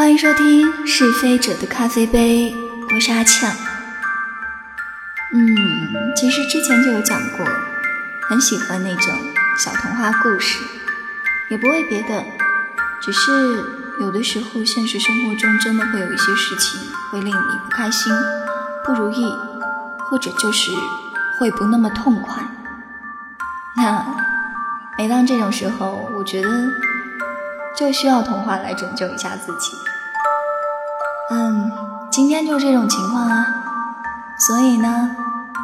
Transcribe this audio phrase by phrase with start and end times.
[0.00, 2.56] 欢迎收听是非者的咖啡杯，
[2.94, 3.54] 我是阿呛。
[5.34, 5.46] 嗯，
[6.16, 7.46] 其实之前就有讲过，
[8.22, 9.14] 很喜欢那种
[9.58, 10.58] 小童话故事，
[11.50, 12.24] 也不为别的，
[13.02, 13.62] 只是
[14.00, 16.80] 有的时候现实生活中真的会有一些事情
[17.10, 18.10] 会令你不开心、
[18.86, 19.30] 不如意，
[20.08, 20.72] 或者就是
[21.38, 22.42] 会不那么痛快。
[23.76, 24.02] 那
[24.96, 26.48] 每当这种时候，我觉得。
[27.76, 29.76] 就需要童话来拯救一下自己。
[31.30, 31.70] 嗯，
[32.10, 33.46] 今天就这种情况啊，
[34.38, 35.10] 所以呢，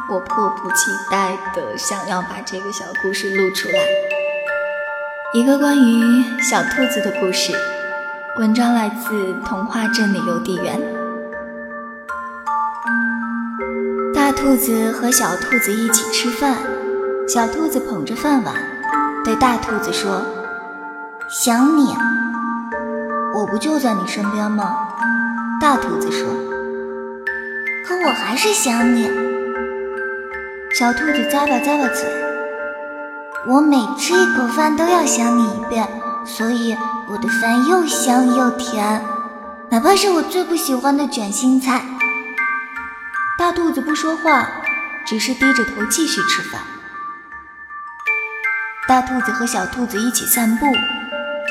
[0.09, 3.79] 我迫不及待的想要把这个小故事录出来，
[5.33, 7.53] 一个关于小兔子的故事。
[8.37, 10.79] 文章来自童话镇的邮递员。
[14.13, 16.55] 大兔子和小兔子一起吃饭，
[17.27, 18.55] 小兔子捧着饭碗，
[19.25, 20.36] 对大兔子说。
[21.29, 21.93] 想你，
[23.35, 24.87] 我不就在你身边吗？
[25.59, 26.25] 大兔子说。
[27.85, 29.11] 可我还是想你。
[30.73, 32.07] 小兔子咂巴咂巴嘴。
[33.45, 35.85] 我每吃一口饭都要想你一遍，
[36.25, 36.77] 所以
[37.09, 39.01] 我的饭又香又甜，
[39.69, 41.81] 哪怕是我最不喜欢的卷心菜。
[43.37, 44.47] 大兔子不说话，
[45.05, 46.61] 只是低着头继续吃饭。
[48.87, 50.65] 大兔子和小兔子一起散步。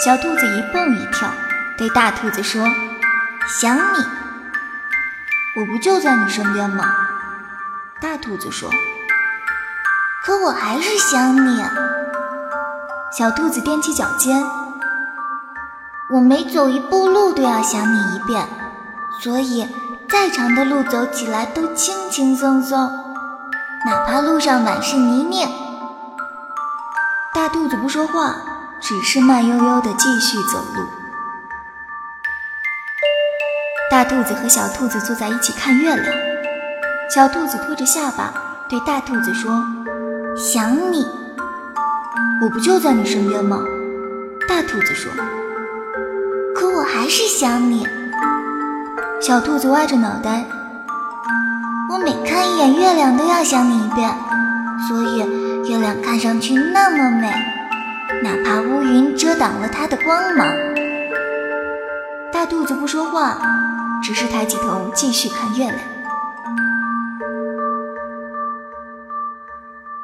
[0.05, 1.33] 小兔子一蹦一跳，
[1.79, 2.63] 对大兔子说
[3.61, 4.05] ：“想你，
[5.57, 6.85] 我不就在你身边吗？”
[8.01, 8.71] 大兔子说
[10.23, 11.65] ：“可我还是想你。”
[13.11, 14.45] 小兔子踮起脚尖
[16.13, 18.47] ：“我每走一步路都要想你一遍，
[19.23, 19.67] 所以
[20.11, 22.79] 再长的路走起来都轻轻松松，
[23.87, 25.49] 哪怕路上满是泥泞。”
[27.35, 28.37] 大兔子不说话。
[28.81, 30.87] 只是慢悠悠地继续走路。
[33.91, 36.15] 大兔子和小兔子坐在一起看月亮。
[37.09, 38.35] 小兔子托着下巴
[38.69, 39.65] 对大兔子说
[40.37, 41.07] ：“想你，
[42.43, 43.61] 我不就在你身边吗？”
[44.49, 45.11] 大兔子说
[46.55, 47.87] ：“可我还是想你。”
[49.23, 50.45] 小兔子歪着脑袋
[51.91, 54.13] ：“我每看一眼月亮都要想你一遍，
[54.89, 57.33] 所以月亮看上去那么美。”
[58.23, 60.49] 哪怕乌云遮挡了它的光芒，
[62.33, 63.39] 大兔子不说话，
[64.03, 65.79] 只是抬起头继续看月亮。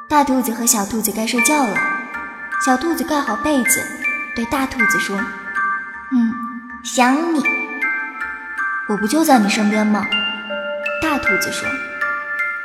[0.07, 1.75] 大兔子和小兔子该睡觉了，
[2.65, 3.81] 小兔子盖好被子，
[4.35, 5.17] 对大兔子说
[6.13, 6.33] ：“嗯，
[6.83, 7.43] 想你，
[8.87, 10.05] 我不就在你身边吗？”
[11.01, 11.67] 大兔子说：“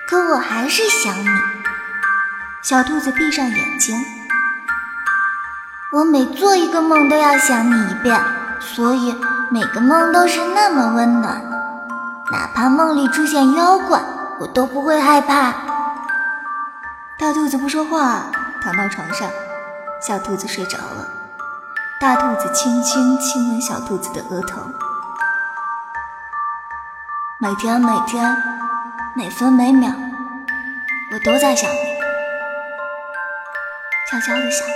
[0.07, 1.29] 可我还是想你。”
[2.63, 3.97] 小兔子闭上眼睛。
[5.91, 8.21] 我每做一个梦都要想你一遍，
[8.61, 9.17] 所以
[9.51, 11.43] 每个梦都是那么温暖。
[12.31, 13.99] 哪怕梦里出现妖怪，
[14.39, 15.55] 我都不会害怕。
[17.19, 18.27] 大兔子不说话，
[18.63, 19.31] 躺到床上，
[20.07, 21.09] 小兔子睡着了。
[21.99, 24.61] 大兔子轻轻亲吻小兔子的额头。
[27.39, 28.37] 每天每天，
[29.17, 29.91] 每分每秒，
[31.13, 31.79] 我都在想你，
[34.11, 34.67] 悄悄的想。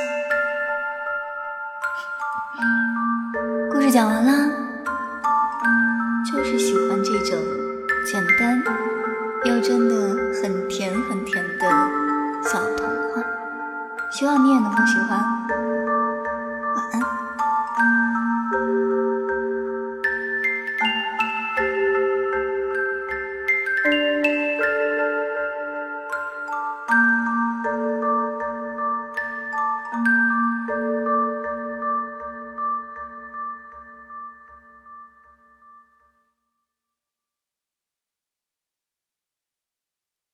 [3.71, 4.33] 故事讲完了，
[6.31, 7.39] 就是喜欢这种
[8.07, 8.63] 简单
[9.45, 9.95] 又真的
[10.43, 11.69] 很甜很甜的
[12.45, 13.23] 小童话，
[14.11, 15.72] 希望你也能够喜欢。